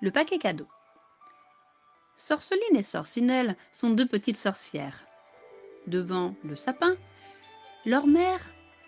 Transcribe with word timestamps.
Le 0.00 0.12
paquet 0.12 0.38
cadeau. 0.38 0.66
Sorceline 2.16 2.76
et 2.76 2.84
Sorcinelle 2.84 3.56
sont 3.72 3.90
deux 3.90 4.06
petites 4.06 4.36
sorcières. 4.36 5.04
Devant 5.88 6.34
le 6.44 6.54
sapin, 6.54 6.94
leur 7.84 8.06
mère, 8.06 8.40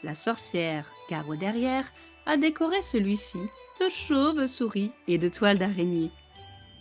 la 0.05 0.15
sorcière 0.15 0.93
Garo 1.09 1.35
derrière, 1.35 1.89
a 2.27 2.37
décoré 2.37 2.81
celui-ci 2.83 3.41
de 3.81 3.89
chauves-souris 3.89 4.93
et 5.09 5.19
de 5.19 5.29
toiles 5.29 5.59
d'araignée. 5.59 6.13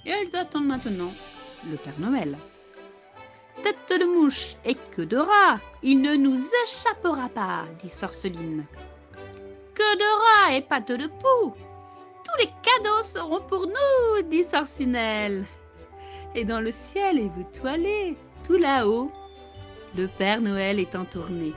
Elles 0.06 0.36
attendent 0.36 0.68
maintenant 0.68 1.12
le 1.70 1.78
Père 1.78 2.00
Noël. 2.00 2.38
Tête 3.64 4.00
de 4.00 4.06
mouche 4.06 4.56
et 4.64 4.76
queue 4.76 5.08
de 5.08 5.18
rat, 5.18 5.60
il 5.82 6.02
ne 6.02 6.16
nous 6.16 6.40
échappera 6.64 7.30
pas, 7.30 7.66
dit 7.82 7.90
Sorceline. 7.90 8.66
Queue 9.74 9.96
de 9.96 10.48
rat 10.48 10.56
et 10.56 10.62
patte 10.62 10.92
de 10.92 11.08
poux, 11.08 11.56
les 12.40 12.50
cadeaux 12.62 13.04
seront 13.04 13.42
pour 13.42 13.68
nous, 13.68 14.22
dit 14.30 14.44
Sorcinelle. 14.44 15.46
Et 16.36 16.46
dans 16.46 16.62
le 16.62 16.72
ciel 16.72 17.20
étoilé, 17.40 18.16
tout 18.46 18.58
là-haut, 18.58 19.12
le 19.98 20.08
Père 20.08 20.42
Noël 20.42 20.80
est 20.80 20.96
en 20.96 21.06
tournée. 21.06 21.54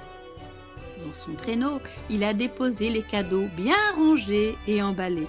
Dans 1.05 1.12
son 1.12 1.34
traîneau, 1.34 1.80
il 2.10 2.24
a 2.24 2.32
déposé 2.34 2.91
les 2.91 3.02
cadeaux 3.02 3.46
bien 3.56 3.77
rangés 3.96 4.56
et 4.66 4.82
emballés. 4.82 5.28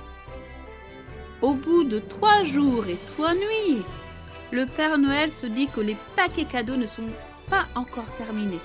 Au 1.41 1.53
bout 1.53 1.83
de 1.83 1.99
trois 1.99 2.43
jours 2.43 2.87
et 2.87 2.97
trois 3.07 3.33
nuits, 3.33 3.83
le 4.51 4.65
Père 4.65 4.97
Noël 4.97 5.31
se 5.31 5.45
dit 5.45 5.67
que 5.67 5.81
les 5.81 5.97
paquets 6.15 6.45
cadeaux 6.45 6.77
ne 6.77 6.87
sont 6.87 7.09
pas 7.49 7.65
encore 7.75 8.11
terminés. 8.15 8.59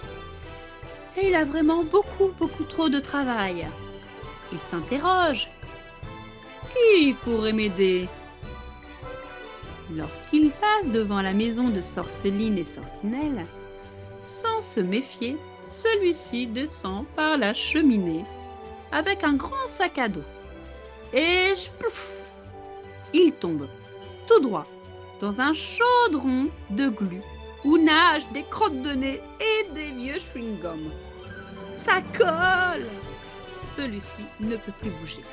Et 1.16 1.28
il 1.28 1.34
a 1.34 1.44
vraiment 1.44 1.82
beaucoup, 1.82 2.30
beaucoup 2.38 2.64
trop 2.64 2.88
de 2.88 3.00
travail. 3.00 3.66
Il 4.52 4.58
s'interroge. 4.58 5.48
Qui 6.72 7.14
pourrait 7.14 7.52
m'aider 7.52 8.08
Lorsqu'il 9.94 10.50
passe 10.50 10.90
devant 10.90 11.22
la 11.22 11.32
maison 11.32 11.70
de 11.70 11.80
Sorceline 11.80 12.58
et 12.58 12.66
Sorcinelle, 12.66 13.46
sans 14.26 14.60
se 14.60 14.80
méfier, 14.80 15.36
celui-ci 15.70 16.46
descend 16.46 17.06
par 17.16 17.38
la 17.38 17.54
cheminée 17.54 18.24
avec 18.92 19.24
un 19.24 19.34
grand 19.34 19.66
sac 19.66 19.98
à 19.98 20.08
dos. 20.08 20.24
Et 21.12 21.54
plouf, 21.78 22.18
il 23.14 23.32
tombe 23.32 23.66
tout 24.26 24.40
droit 24.40 24.66
dans 25.20 25.40
un 25.40 25.52
chaudron 25.52 26.48
de 26.70 26.88
glu 26.88 27.22
où 27.64 27.78
nagent 27.78 28.30
des 28.32 28.44
crottes 28.44 28.82
de 28.82 28.92
nez 28.92 29.20
et 29.40 29.68
des 29.74 29.90
vieux 29.90 30.18
chewing-gums. 30.18 30.92
Ça 31.76 32.02
colle 32.16 32.86
Celui-ci 33.76 34.22
ne 34.40 34.56
peut 34.56 34.72
plus 34.80 34.90
bouger. 34.90 35.24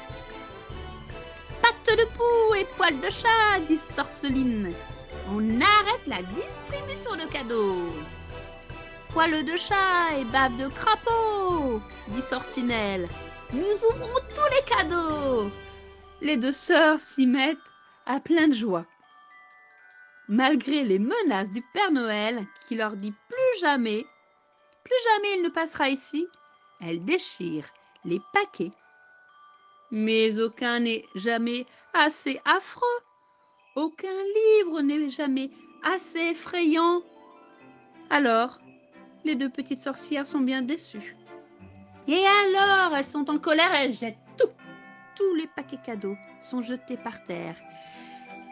De 1.98 2.06
poux 2.18 2.56
et 2.56 2.66
poils 2.76 3.00
de 3.00 3.10
chat, 3.10 3.60
dit 3.70 3.78
Sorceline. 3.78 4.74
On 5.30 5.62
arrête 5.62 6.06
la 6.08 6.22
distribution 6.24 7.16
de 7.16 7.32
cadeaux. 7.32 7.90
Poils 9.14 9.44
de 9.44 9.58
chat 9.58 10.18
et 10.18 10.26
bave 10.26 10.58
de 10.58 10.68
crapaud, 10.68 11.82
dit 12.10 12.22
Sorcinelle. 12.22 13.08
Nous 13.54 13.62
ouvrons 13.62 14.20
tous 14.34 14.56
les 14.56 14.76
cadeaux. 14.76 15.50
Les 16.22 16.36
deux 16.36 16.52
sœurs 16.52 17.00
s'y 17.00 17.26
mettent 17.26 17.58
à 18.06 18.20
pleine 18.20 18.54
joie 18.54 18.86
malgré 20.28 20.84
les 20.84 21.00
menaces 21.00 21.50
du 21.50 21.62
Père 21.74 21.92
Noël 21.92 22.46
qui 22.68 22.76
leur 22.76 22.96
dit 22.96 23.14
plus 23.30 23.60
jamais, 23.62 24.06
plus 24.84 24.96
jamais 25.14 25.38
il 25.38 25.44
ne 25.44 25.50
passera 25.50 25.90
ici, 25.90 26.28
elle 26.82 27.04
déchire 27.04 27.66
les 28.04 28.20
paquets. 28.34 28.72
Mais 29.92 30.40
aucun 30.40 30.80
n'est 30.80 31.04
jamais 31.16 31.66
assez 31.94 32.40
affreux, 32.46 33.00
aucun 33.76 34.08
livre 34.58 34.82
n'est 34.82 35.10
jamais 35.10 35.50
assez 35.84 36.20
effrayant. 36.20 37.02
Alors, 38.10 38.58
les 39.24 39.36
deux 39.36 39.50
petites 39.50 39.82
sorcières 39.82 40.26
sont 40.26 40.40
bien 40.40 40.62
déçues. 40.62 41.16
Et 42.08 42.24
alors, 42.46 42.96
elles 42.96 43.08
sont 43.08 43.30
en 43.30 43.40
colère, 43.40 43.74
elles 43.74 43.94
jettent 43.94 44.18
tout. 44.38 44.50
Tous 45.16 45.34
les 45.36 45.48
paquets 45.48 45.80
cadeaux 45.86 46.18
sont 46.42 46.62
jetés 46.62 46.98
par 46.98 47.24
terre 47.24 47.56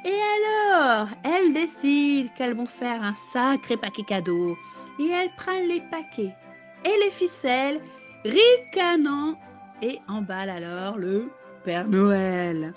et 0.06 0.20
alors, 0.38 1.08
elles 1.24 1.54
décident 1.54 2.30
qu'elles 2.36 2.56
vont 2.56 2.66
faire 2.66 3.02
un 3.02 3.14
sacré 3.14 3.78
paquet 3.78 4.04
cadeau. 4.04 4.58
Et 5.00 5.08
elles 5.08 5.34
prennent 5.38 5.68
les 5.68 5.80
paquets 5.80 6.34
et 6.86 6.98
les 7.02 7.10
ficelles, 7.10 7.80
ricanant, 8.26 9.36
et 9.84 10.02
emballent 10.08 10.50
alors 10.50 10.98
le 10.98 11.30
Père 11.66 11.88
Noël. 11.88 12.74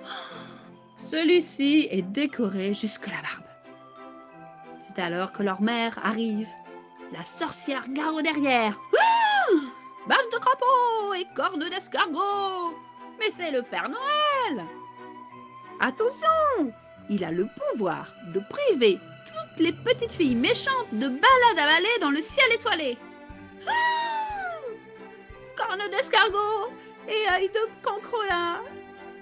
Celui-ci 0.96 1.86
est 1.90 2.02
décoré 2.02 2.74
jusque 2.74 3.06
la 3.06 3.22
barbe. 3.22 3.44
C'est 4.80 5.00
alors 5.00 5.32
que 5.32 5.42
leur 5.42 5.62
mère 5.62 5.98
arrive, 6.04 6.48
la 7.12 7.24
sorcière 7.24 7.84
Garo 7.90 8.22
derrière. 8.22 8.78
Ah 8.98 9.52
Bave 10.08 10.30
de 10.32 10.38
crapaud 10.38 11.14
et 11.14 11.26
corne 11.34 11.68
d'escargot 11.70 12.74
Mais 13.18 13.30
c'est 13.30 13.50
le 13.50 13.62
Père 13.62 13.88
Noël 13.88 14.64
Attention 15.80 16.72
il 17.08 17.24
a 17.24 17.30
le 17.30 17.46
pouvoir 17.72 18.12
de 18.34 18.40
priver 18.40 18.98
toutes 19.26 19.60
les 19.64 19.72
petites 19.72 20.10
filles 20.10 20.34
méchantes 20.34 20.92
de 20.92 21.06
balade 21.06 21.58
à 21.58 21.66
balai 21.66 21.98
dans 22.00 22.10
le 22.10 22.20
ciel 22.20 22.46
étoilé. 22.52 22.98
Ah 23.64 24.15
D'escargot 25.90 26.72
et 27.08 27.32
œil 27.34 27.48
de 27.48 27.82
cancrola. 27.82 28.60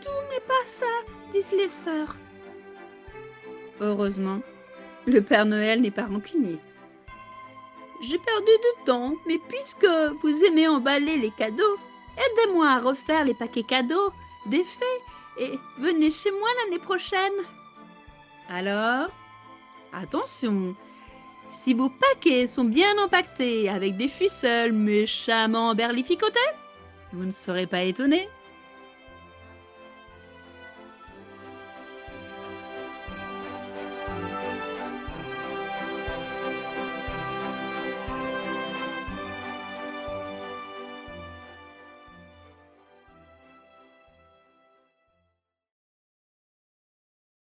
Tout 0.01 0.31
n'est 0.31 0.47
pas 0.47 0.65
ça, 0.65 0.87
disent 1.33 1.53
les 1.53 1.69
sœurs. 1.69 2.17
Heureusement, 3.81 4.41
le 5.07 5.21
Père 5.21 5.47
Noël 5.47 5.81
n'est 5.81 5.91
pas 5.91 6.07
rancunier. 6.07 6.59
J'ai 8.03 8.19
perdu 8.19 8.47
du 8.47 8.85
temps, 8.87 9.15
mais 9.27 9.39
puisque 9.49 9.87
vous 10.23 10.45
aimez 10.45 10.69
emballer 10.69 11.17
les 11.17 11.31
cadeaux, 11.31 11.77
aidez-moi 12.17 12.69
à 12.69 12.79
refaire 12.79 13.25
les 13.25 13.35
paquets 13.35 13.63
cadeaux 13.63 14.13
des 14.47 14.65
fées 14.65 15.41
et 15.41 15.59
venez 15.79 16.11
chez 16.11 16.31
moi 16.31 16.49
l'année 16.63 16.83
prochaine. 16.83 17.33
Alors, 18.49 19.09
attention, 19.93 20.77
si 21.55 21.73
vos 21.73 21.89
paquets 21.89 22.47
sont 22.47 22.65
bien 22.65 22.99
empaquetés 23.03 23.69
avec 23.69 23.97
des 23.97 24.09
ficelles 24.09 24.73
méchamment 24.73 25.75
berlificotés, 25.75 26.39
vous 27.13 27.25
ne 27.25 27.31
serez 27.31 27.67
pas 27.67 27.83
étonné 27.83 28.29